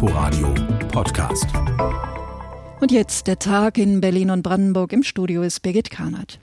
[0.00, 0.54] Inforadio
[0.92, 1.48] Podcast.
[2.80, 4.92] Und jetzt der Tag in Berlin und Brandenburg.
[4.92, 6.38] Im Studio ist Birgit Kahnert.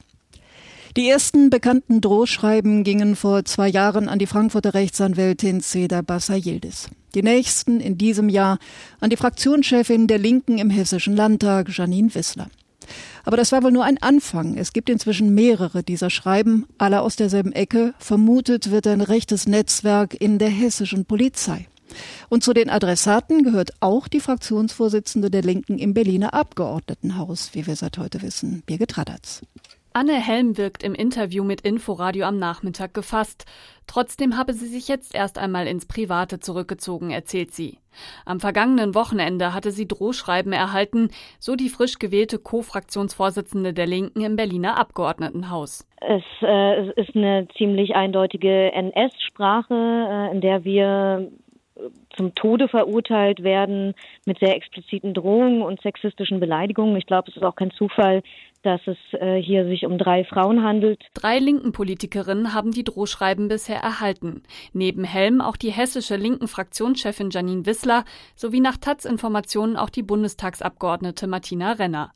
[0.97, 6.89] Die ersten bekannten Drohschreiben gingen vor zwei Jahren an die Frankfurter Rechtsanwältin Seda Bassa Yildiz.
[7.13, 8.59] Die nächsten in diesem Jahr
[8.99, 12.49] an die Fraktionschefin der Linken im Hessischen Landtag, Janine Wissler.
[13.23, 14.57] Aber das war wohl nur ein Anfang.
[14.57, 17.93] Es gibt inzwischen mehrere dieser Schreiben, alle aus derselben Ecke.
[17.99, 21.67] Vermutet wird ein rechtes Netzwerk in der hessischen Polizei.
[22.29, 27.75] Und zu den Adressaten gehört auch die Fraktionsvorsitzende der Linken im Berliner Abgeordnetenhaus, wie wir
[27.75, 29.41] seit heute wissen, Birgit Radatz.
[29.97, 33.45] Anne Helm wirkt im Interview mit Inforadio am Nachmittag gefasst.
[33.87, 37.77] Trotzdem habe sie sich jetzt erst einmal ins Private zurückgezogen, erzählt sie.
[38.25, 44.35] Am vergangenen Wochenende hatte sie Drohschreiben erhalten, so die frisch gewählte Co-Fraktionsvorsitzende der Linken im
[44.35, 45.87] Berliner Abgeordnetenhaus.
[46.01, 51.31] Es, äh, ist eine ziemlich eindeutige NS-Sprache, äh, in der wir
[52.15, 53.93] zum Tode verurteilt werden
[54.25, 56.95] mit sehr expliziten Drohungen und sexistischen Beleidigungen.
[56.95, 58.23] Ich glaube, es ist auch kein Zufall,
[58.63, 61.03] dass es äh, hier sich um drei Frauen handelt.
[61.13, 64.41] Drei linken Politikerinnen haben die Drohschreiben bisher erhalten.
[64.73, 71.27] Neben Helm auch die hessische linken Fraktionschefin Janine Wissler sowie nach Taz-Informationen auch die Bundestagsabgeordnete
[71.27, 72.11] Martina Renner.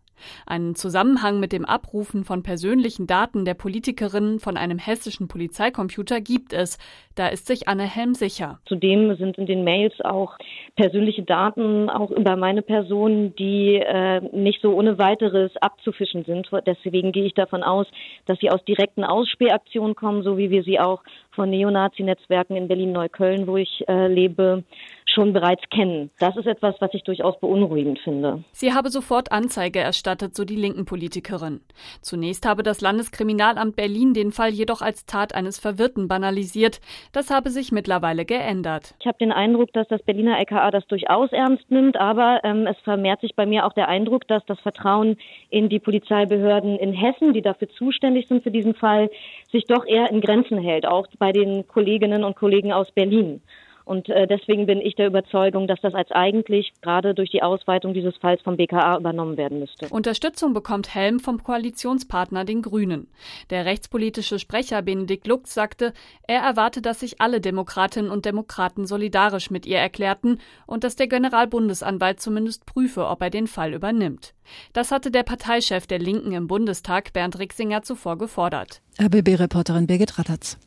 [0.46, 6.54] Einen Zusammenhang mit dem Abrufen von persönlichen Daten der Politikerinnen von einem hessischen Polizeicomputer gibt
[6.54, 6.78] es.
[7.16, 8.60] Da ist sich Anne Helm sicher.
[8.66, 10.38] Zudem sind in den Mails auch
[10.76, 16.50] persönliche Daten auch über meine Person, die äh, nicht so ohne weiteres abzufischen sind.
[16.66, 17.88] Deswegen gehe ich davon aus,
[18.26, 21.04] dass sie aus direkten Ausspähaktionen kommen, so wie wir sie auch
[21.40, 24.66] von Neonazi-Netzwerken in Berlin-Neukölln, wo ich äh, lebe,
[25.14, 26.12] schon bereits kennen.
[26.20, 28.44] Das ist etwas, was ich durchaus beunruhigend finde.
[28.52, 31.62] Sie habe sofort Anzeige erstattet, so die linken Politikerin.
[32.02, 36.80] Zunächst habe das Landeskriminalamt Berlin den Fall jedoch als Tat eines Verwirrten banalisiert.
[37.12, 38.96] Das habe sich mittlerweile geändert.
[39.00, 42.78] Ich habe den Eindruck, dass das Berliner LKA das durchaus ernst nimmt, aber ähm, es
[42.84, 45.18] vermehrt sich bei mir auch der Eindruck, dass das Vertrauen
[45.50, 49.10] in die Polizeibehörden in Hessen, die dafür zuständig sind für diesen Fall,
[49.52, 53.42] sich doch eher in Grenzen hält, auch bei den Kolleginnen und Kollegen aus Berlin.
[53.90, 57.96] Und äh, deswegen bin ich der Überzeugung, dass das als eigentlich gerade durch die Ausweitung
[57.96, 59.88] dieses Falls vom BKA übernommen werden müsste.
[59.90, 63.08] Unterstützung bekommt Helm vom Koalitionspartner den Grünen.
[63.50, 65.94] Der rechtspolitische Sprecher Benedikt Lux sagte,
[66.28, 71.08] er erwarte, dass sich alle Demokratinnen und Demokraten solidarisch mit ihr erklärten und dass der
[71.08, 74.36] Generalbundesanwalt zumindest prüfe, ob er den Fall übernimmt.
[74.72, 78.84] Das hatte der Parteichef der Linken im Bundestag Bernd Rixinger zuvor gefordert.
[79.00, 80.58] RBB-Reporterin Birgit Rattatz.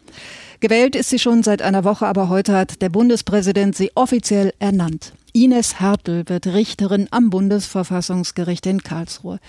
[0.61, 5.13] Gewählt ist sie schon seit einer Woche, aber heute hat der Bundespräsident sie offiziell ernannt.
[5.35, 9.41] Ines Hertel wird Richterin am Bundesverfassungsgericht in Karlsruhe.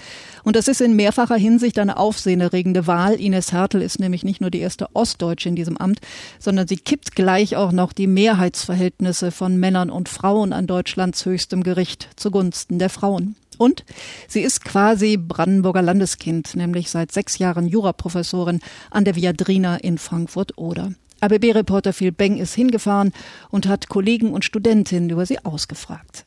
[0.44, 3.19] Und das ist in mehrfacher Hinsicht eine aufsehenerregende Wahl.
[3.19, 6.00] Ines Hertel ist nämlich nicht nur die erste Ostdeutsche in diesem Amt,
[6.39, 11.63] sondern sie kippt gleich auch noch die Mehrheitsverhältnisse von Männern und Frauen an Deutschlands höchstem
[11.63, 13.35] Gericht zugunsten der Frauen.
[13.56, 13.86] Und
[14.28, 18.59] sie ist quasi Brandenburger Landeskind, nämlich seit sechs Jahren Juraprofessorin
[18.91, 20.94] an der Viadrina in Frankfurt-Oder.
[21.22, 23.13] ABB-Reporter Phil Beng ist hingefahren
[23.50, 26.25] und hat Kollegen und Studentinnen über sie ausgefragt.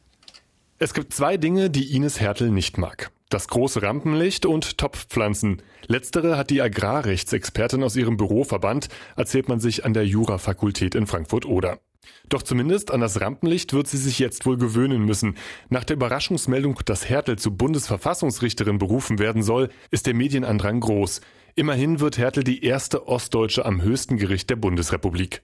[0.79, 3.11] Es gibt zwei Dinge, die Ines Hertel nicht mag.
[3.29, 5.63] Das große Rampenlicht und Topfpflanzen.
[5.87, 11.07] Letztere hat die Agrarrechtsexpertin aus ihrem Büro verbannt, erzählt man sich an der Jurafakultät in
[11.07, 11.79] Frankfurt-Oder.
[12.29, 15.37] Doch zumindest an das Rampenlicht wird sie sich jetzt wohl gewöhnen müssen.
[15.69, 21.21] Nach der Überraschungsmeldung, dass Hertel zu Bundesverfassungsrichterin berufen werden soll, ist der Medienandrang groß.
[21.55, 25.43] Immerhin wird Hertel die erste Ostdeutsche am höchsten Gericht der Bundesrepublik.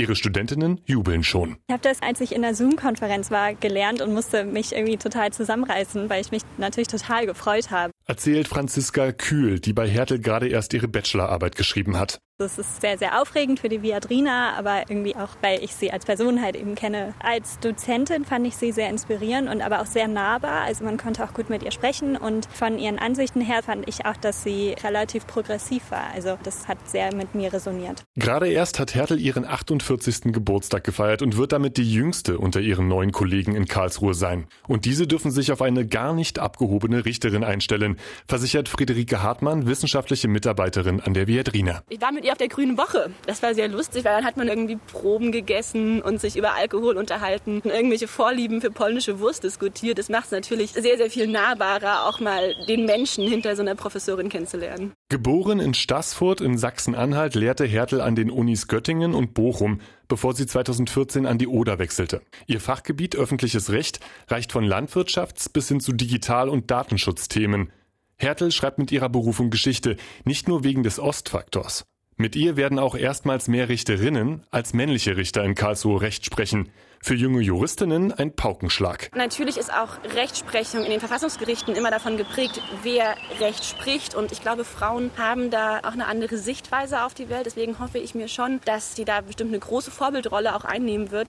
[0.00, 1.58] Ihre Studentinnen jubeln schon.
[1.68, 5.30] Ich habe das, als ich in der Zoom-Konferenz war, gelernt und musste mich irgendwie total
[5.30, 7.92] zusammenreißen, weil ich mich natürlich total gefreut habe.
[8.06, 12.18] Erzählt Franziska Kühl, die bei Hertel gerade erst ihre Bachelorarbeit geschrieben hat.
[12.40, 16.06] Das ist sehr, sehr aufregend für die Viadrina, aber irgendwie auch, weil ich sie als
[16.06, 17.12] Person halt eben kenne.
[17.18, 20.62] Als Dozentin fand ich sie sehr inspirierend und aber auch sehr nahbar.
[20.62, 24.06] Also man konnte auch gut mit ihr sprechen und von ihren Ansichten her fand ich
[24.06, 26.06] auch, dass sie relativ progressiv war.
[26.14, 28.04] Also das hat sehr mit mir resoniert.
[28.16, 29.89] Gerade erst hat Hertel ihren 48.
[30.32, 34.46] Geburtstag gefeiert und wird damit die jüngste unter ihren neuen Kollegen in Karlsruhe sein.
[34.68, 37.96] Und diese dürfen sich auf eine gar nicht abgehobene Richterin einstellen,
[38.26, 41.82] versichert Friederike Hartmann, wissenschaftliche Mitarbeiterin an der Viadrina.
[41.88, 43.10] Ich war mit ihr auf der Grünen Woche.
[43.26, 46.96] Das war sehr lustig, weil dann hat man irgendwie Proben gegessen und sich über Alkohol
[46.96, 49.98] unterhalten und irgendwelche Vorlieben für polnische Wurst diskutiert.
[49.98, 53.74] Das macht es natürlich sehr, sehr viel nahbarer, auch mal den Menschen hinter so einer
[53.74, 54.92] Professorin kennenzulernen.
[55.08, 59.69] Geboren in Stassfurt in Sachsen-Anhalt lehrte Hertel an den Unis Göttingen und Bochum,
[60.08, 62.22] bevor sie 2014 an die Oder wechselte.
[62.46, 67.72] Ihr Fachgebiet öffentliches Recht reicht von Landwirtschafts- bis hin zu Digital- und Datenschutzthemen.
[68.16, 71.84] Hertel schreibt mit ihrer Berufung Geschichte, nicht nur wegen des Ostfaktors.
[72.16, 76.68] Mit ihr werden auch erstmals mehr Richterinnen als männliche Richter in Karlsruhe Recht sprechen.
[77.02, 79.10] Für junge Juristinnen ein Paukenschlag.
[79.16, 84.14] Natürlich ist auch Rechtsprechung in den Verfassungsgerichten immer davon geprägt, wer Recht spricht.
[84.14, 87.46] Und ich glaube, Frauen haben da auch eine andere Sichtweise auf die Welt.
[87.46, 91.26] Deswegen hoffe ich mir schon, dass sie da bestimmt eine große Vorbildrolle auch einnehmen wird.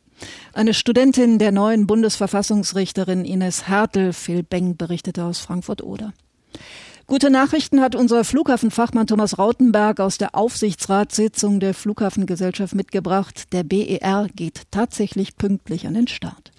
[0.51, 6.11] Eine Studentin der neuen Bundesverfassungsrichterin Ines Hertel, Phil Beng, berichtete aus Frankfurt-Oder.
[7.07, 13.51] Gute Nachrichten hat unser Flughafenfachmann Thomas Rautenberg aus der Aufsichtsratssitzung der Flughafengesellschaft mitgebracht.
[13.53, 16.51] Der BER geht tatsächlich pünktlich an den Start.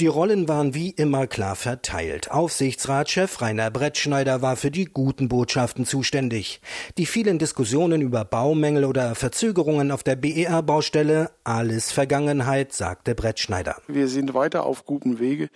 [0.00, 2.32] Die Rollen waren wie immer klar verteilt.
[2.32, 6.60] Aufsichtsratschef Rainer Brettschneider war für die guten Botschaften zuständig.
[6.98, 13.76] Die vielen Diskussionen über Baumängel oder Verzögerungen auf der BER-Baustelle, alles Vergangenheit, sagte Brettschneider.
[13.86, 15.48] Wir sind weiter auf gutem Wege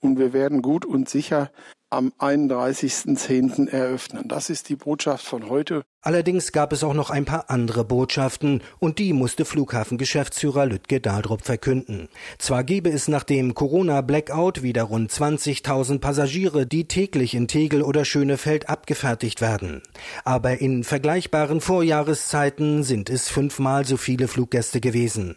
[0.00, 1.50] und wir werden gut und sicher
[1.92, 3.68] am 31.10.
[3.68, 4.26] eröffnen.
[4.28, 5.84] Das ist die Botschaft von heute.
[6.04, 11.42] Allerdings gab es auch noch ein paar andere Botschaften und die musste Flughafengeschäftsführer Lütge Dahldrup
[11.42, 12.08] verkünden.
[12.38, 18.04] Zwar gebe es nach dem Corona-Blackout wieder rund 20.000 Passagiere, die täglich in Tegel oder
[18.04, 19.80] Schönefeld abgefertigt werden.
[20.24, 25.36] Aber in vergleichbaren Vorjahreszeiten sind es fünfmal so viele Fluggäste gewesen.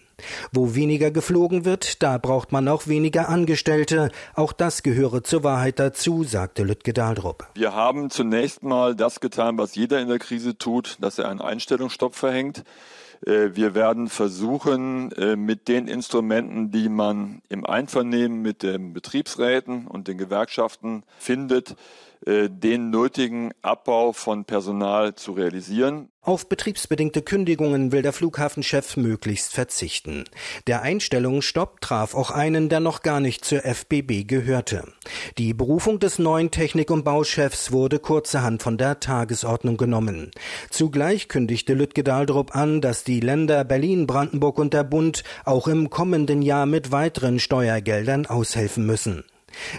[0.52, 4.10] Wo weniger geflogen wird, da braucht man auch weniger Angestellte.
[4.34, 7.48] Auch das gehöre zur Wahrheit dazu, sagte Lütge Dahldrup.
[7.56, 11.42] Wir haben zunächst mal das getan, was jeder in der Krise tut, dass er einen
[11.42, 12.64] Einstellungsstopp verhängt.
[13.26, 19.88] Äh, wir werden versuchen, äh, mit den Instrumenten, die man im Einvernehmen mit den Betriebsräten
[19.88, 21.76] und den Gewerkschaften findet,
[22.26, 26.10] den nötigen Abbau von Personal zu realisieren.
[26.26, 30.24] Auf betriebsbedingte Kündigungen will der Flughafenchef möglichst verzichten.
[30.66, 34.92] Der Einstellungsstopp traf auch einen, der noch gar nicht zur FBB gehörte.
[35.38, 40.32] Die Berufung des neuen Technik- und Bauchefs wurde kurzerhand von der Tagesordnung genommen.
[40.72, 45.92] Zugleich kündigte Lütge Dahldrup an, dass die Länder Berlin, Brandenburg und der Bund auch im
[45.92, 49.26] kommenden Jahr mit weiteren Steuergeldern aushelfen müssen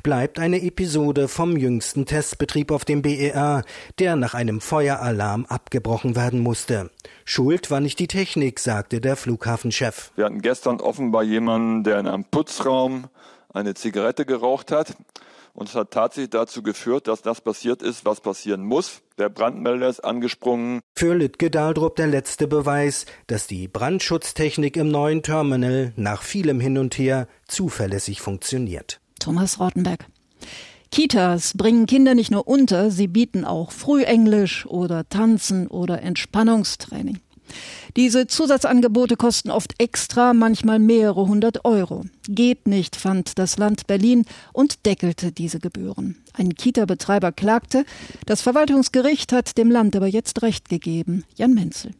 [0.02, 3.62] bleibt eine Episode vom jüngsten Testbetrieb auf dem BER,
[3.98, 6.90] der nach einem Feueralarm abgebrochen werden musste.
[7.24, 10.12] Schuld war nicht die Technik, sagte der Flughafenchef.
[10.16, 13.06] Wir hatten gestern offenbar jemanden, der in einem Putzraum
[13.52, 14.94] eine Zigarette geraucht hat.
[15.54, 19.00] Und es hat tatsächlich dazu geführt, dass das passiert ist, was passieren muss.
[19.16, 20.80] Der Brandmelder ist angesprungen.
[20.94, 26.76] Für Lütke Dahldrup der letzte Beweis, dass die Brandschutztechnik im neuen Terminal nach vielem Hin
[26.76, 29.00] und Her zuverlässig funktioniert.
[29.26, 30.06] Thomas Rottenberg.
[30.92, 37.18] Kitas bringen Kinder nicht nur unter, sie bieten auch Frühenglisch oder Tanzen oder Entspannungstraining.
[37.96, 42.04] Diese Zusatzangebote kosten oft extra, manchmal mehrere hundert Euro.
[42.28, 46.18] Geht nicht, fand das Land Berlin und deckelte diese Gebühren.
[46.32, 47.84] Ein Kita-Betreiber klagte,
[48.26, 51.24] das Verwaltungsgericht hat dem Land aber jetzt Recht gegeben.
[51.34, 51.94] Jan Menzel.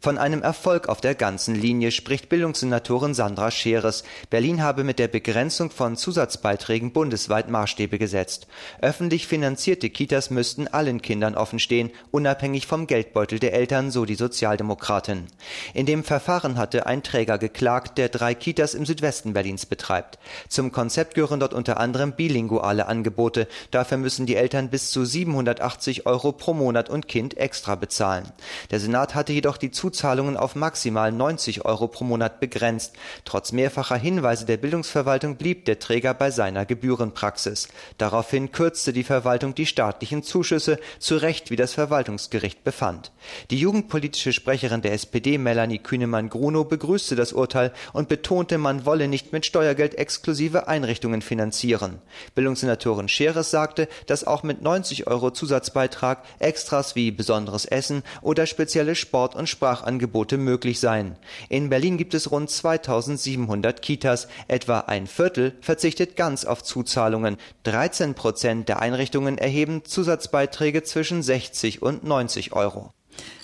[0.00, 4.04] Von einem Erfolg auf der ganzen Linie spricht Bildungssenatorin Sandra Scheres.
[4.30, 8.46] Berlin habe mit der Begrenzung von Zusatzbeiträgen bundesweit Maßstäbe gesetzt.
[8.80, 15.26] Öffentlich finanzierte Kitas müssten allen Kindern offenstehen, unabhängig vom Geldbeutel der Eltern, so die Sozialdemokratin.
[15.74, 20.20] In dem Verfahren hatte ein Träger geklagt, der drei Kitas im Südwesten Berlins betreibt.
[20.48, 23.48] Zum Konzept gehören dort unter anderem bilinguale Angebote.
[23.72, 28.30] Dafür müssen die Eltern bis zu 780 Euro pro Monat und Kind extra bezahlen.
[28.70, 32.92] Der Senat hatte jedoch die Zuzahlungen auf maximal 90 Euro pro Monat begrenzt.
[33.24, 37.68] Trotz mehrfacher Hinweise der Bildungsverwaltung blieb der Träger bei seiner Gebührenpraxis.
[37.96, 43.12] Daraufhin kürzte die Verwaltung die staatlichen Zuschüsse, zu Recht wie das Verwaltungsgericht befand.
[43.50, 49.32] Die jugendpolitische Sprecherin der SPD, Melanie Kühnemann-Grunow, begrüßte das Urteil und betonte, man wolle nicht
[49.32, 52.02] mit Steuergeld exklusive Einrichtungen finanzieren.
[52.34, 58.94] Bildungssenatorin Scheres sagte, dass auch mit 90 Euro Zusatzbeitrag Extras wie besonderes Essen oder spezielle
[58.94, 61.16] Sport- und Sprach Sprachangebote möglich sein.
[61.48, 64.28] In Berlin gibt es rund 2700 Kitas.
[64.48, 67.36] Etwa ein Viertel verzichtet ganz auf Zuzahlungen.
[67.64, 72.92] 13 Prozent der Einrichtungen erheben Zusatzbeiträge zwischen 60 und 90 Euro.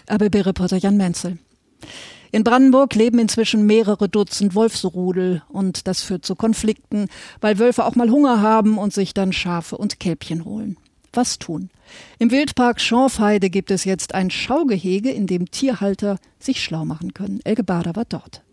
[0.09, 1.39] ABB-Reporter Jan Menzel.
[2.33, 7.07] In Brandenburg leben inzwischen mehrere Dutzend Wolfsrudel und das führt zu Konflikten,
[7.41, 10.77] weil Wölfe auch mal Hunger haben und sich dann Schafe und Kälbchen holen
[11.17, 11.71] was tun.
[12.19, 17.41] Im Wildpark Schorfheide gibt es jetzt ein Schaugehege, in dem Tierhalter sich schlau machen können.
[17.45, 18.44] Elke Bader war dort.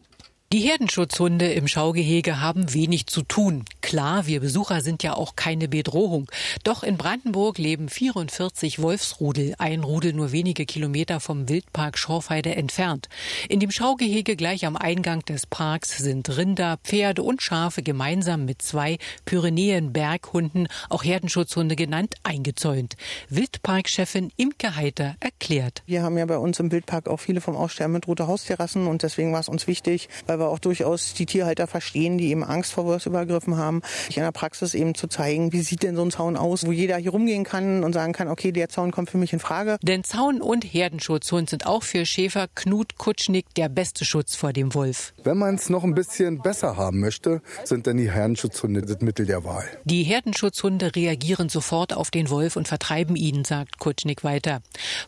[0.54, 3.64] Die Herdenschutzhunde im Schaugehege haben wenig zu tun.
[3.80, 6.30] Klar, wir Besucher sind ja auch keine Bedrohung.
[6.66, 13.08] Doch in Brandenburg leben 44 Wolfsrudel, ein Rudel nur wenige Kilometer vom Wildpark Schorfheide entfernt.
[13.48, 18.62] In dem Schaugehege gleich am Eingang des Parks sind Rinder, Pferde und Schafe gemeinsam mit
[18.62, 22.98] zwei Pyrenäen-Berghunden, auch Herdenschutzhunde genannt, eingezäunt.
[23.30, 25.82] Wildparkchefin Imke Heiter erklärt.
[25.86, 29.04] Wir haben ja bei uns im Wildpark auch viele vom Aussterben mit roter Haustierrassen und
[29.04, 32.74] deswegen war es uns wichtig, weil aber auch durchaus die Tierhalter verstehen, die eben Angst
[32.74, 33.82] vor Wolfsübergriffen haben.
[34.10, 36.98] In der Praxis eben zu zeigen, wie sieht denn so ein Zaun aus, wo jeder
[36.98, 39.78] hier rumgehen kann und sagen kann, okay, der Zaun kommt für mich in Frage.
[39.84, 44.74] Denn Zaun und Herdenschutzhund sind auch für Schäfer Knut Kutschnick der beste Schutz vor dem
[44.74, 45.14] Wolf.
[45.24, 49.26] Wenn man es noch ein bisschen besser haben möchte, sind dann die Herdenschutzhunde das Mittel
[49.26, 49.66] der Wahl.
[49.86, 54.62] Die Herdenschutzhunde reagieren sofort auf den Wolf und vertreiben ihn, sagt Kutschnick weiter.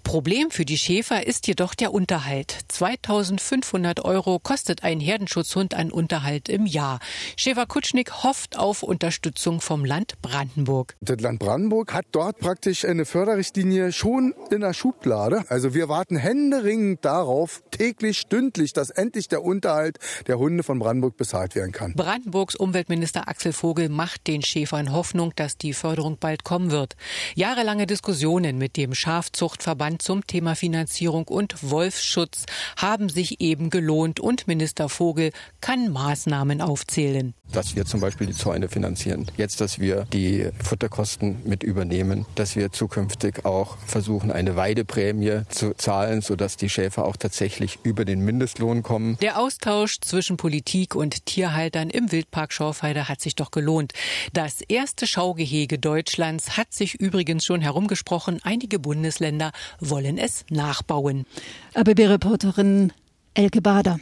[0.04, 2.58] Problem für die Schäfer ist jedoch der Unterhalt.
[2.68, 7.00] 2500 Euro kostet ein Herdenschutzhund an Unterhalt im Jahr.
[7.38, 10.96] Schäfer Kutschnick hofft auf Unterstützung vom Land Brandenburg.
[11.00, 15.46] Das Land Brandenburg hat dort praktisch eine Förderrichtlinie schon in der Schublade.
[15.48, 21.16] Also wir warten händeringend darauf, täglich, stündlich, dass endlich der Unterhalt der Hunde von Brandenburg
[21.16, 21.94] bezahlt werden kann.
[21.94, 26.96] Brandenburgs Umweltminister Axel Vogel macht den Schäfern Hoffnung, dass die Förderung bald kommen wird.
[27.36, 34.48] Jahrelange Diskussionen mit dem Schafzuchtverband zum Thema Finanzierung und Wolfsschutz haben sich eben gelohnt und
[34.48, 35.13] Minister Vogel
[35.62, 37.34] kann Maßnahmen aufzählen.
[37.52, 39.28] Dass wir zum Beispiel die Zäune finanzieren.
[39.38, 45.74] Jetzt, dass wir die Futterkosten mit übernehmen, dass wir zukünftig auch versuchen, eine Weideprämie zu
[45.76, 49.18] zahlen, sodass die Schäfer auch tatsächlich über den Mindestlohn kommen.
[49.22, 53.94] Der Austausch zwischen Politik und Tierhaltern im Wildpark Schorfheide hat sich doch gelohnt.
[54.34, 58.40] Das erste Schaugehege Deutschlands hat sich übrigens schon herumgesprochen.
[58.44, 61.26] Einige Bundesländer wollen es nachbauen.
[61.74, 62.94] ABB-Reporterin
[63.34, 64.00] Elke Bader.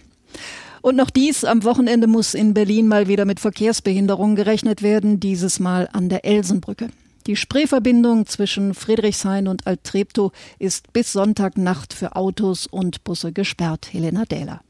[0.82, 5.60] Und noch dies, am Wochenende muss in Berlin mal wieder mit Verkehrsbehinderung gerechnet werden, dieses
[5.60, 6.90] Mal an der Elsenbrücke.
[7.28, 13.90] Die Spreeverbindung zwischen Friedrichshain und Alt-Treptow ist bis Sonntagnacht für Autos und Busse gesperrt.
[13.92, 14.62] Helena Dähler.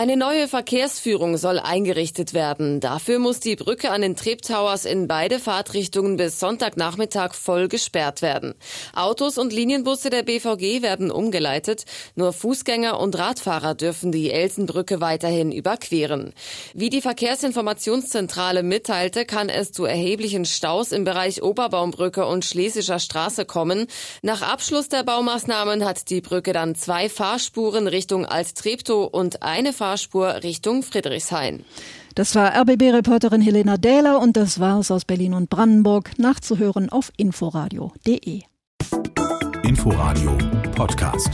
[0.00, 2.78] Eine neue Verkehrsführung soll eingerichtet werden.
[2.78, 8.54] Dafür muss die Brücke an den Treptowers in beide Fahrtrichtungen bis Sonntagnachmittag voll gesperrt werden.
[8.94, 11.84] Autos und Linienbusse der BVG werden umgeleitet.
[12.14, 16.32] Nur Fußgänger und Radfahrer dürfen die Elsenbrücke weiterhin überqueren.
[16.74, 23.46] Wie die Verkehrsinformationszentrale mitteilte, kann es zu erheblichen Staus im Bereich Oberbaumbrücke und Schlesischer Straße
[23.46, 23.88] kommen.
[24.22, 29.87] Nach Abschluss der Baumaßnahmen hat die Brücke dann zwei Fahrspuren Richtung Alt-Treptow und eine Fahrspur
[29.88, 31.64] Fahrspur Richtung Friedrichshain.
[32.14, 36.10] Das war RBB-Reporterin Helena Dähler und das war's aus Berlin und Brandenburg.
[36.18, 38.42] Nachzuhören auf inforadio.de.
[39.62, 40.36] Inforadio
[40.76, 41.30] Podcast.